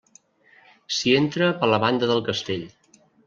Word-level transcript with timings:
S'hi 0.99 1.13
entra 1.17 1.51
per 1.61 1.69
la 1.73 1.81
banda 1.85 2.09
del 2.13 2.25
castell. 2.31 2.65